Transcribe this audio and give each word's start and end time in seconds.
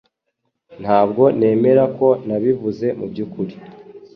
Ntabwo 0.81 1.23
nemera 1.39 1.83
ko 1.97 2.07
nabivuze 2.27 2.87
mubyukuri 2.97 3.53